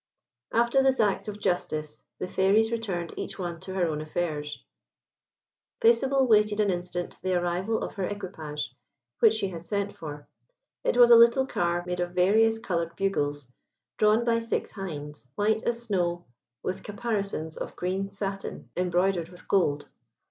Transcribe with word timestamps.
After 0.51 0.81
this 0.81 0.99
act 0.99 1.27
of 1.27 1.39
justice, 1.39 2.03
the 2.17 2.27
Fairies 2.27 2.71
returned 2.71 3.13
each 3.17 3.37
one 3.37 3.59
to 3.59 3.75
her 3.75 3.85
own 3.85 4.01
affairs. 4.01 4.63
Paisible 5.79 6.27
waited 6.27 6.59
an 6.59 6.71
instant 6.71 7.19
the 7.21 7.35
arrival 7.35 7.83
of 7.83 7.93
her 7.93 8.05
equipage, 8.05 8.75
which 9.19 9.35
she 9.35 9.49
had 9.49 9.63
sent 9.63 9.95
for. 9.95 10.27
It 10.83 10.97
was 10.97 11.11
a 11.11 11.15
little 11.15 11.45
car 11.45 11.83
made 11.85 11.99
of 11.99 12.15
various 12.15 12.57
coloured 12.57 12.95
bugles, 12.95 13.47
drawn 13.99 14.25
by 14.25 14.39
six 14.39 14.71
hinds, 14.71 15.29
white 15.35 15.61
as 15.67 15.83
snow, 15.83 16.25
with 16.63 16.81
caparisons 16.81 17.55
of 17.55 17.75
green 17.75 18.09
satin, 18.09 18.71
embroidered 18.75 19.29
with 19.29 19.47
gold. 19.47 19.87